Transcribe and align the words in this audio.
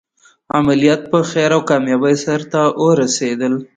عملیات 0.57 1.01
په 1.11 1.19
خیر 1.29 1.51
او 1.55 1.61
کامیابۍ 1.69 2.15
سرته 2.25 2.59
ورسېدل. 2.85 3.53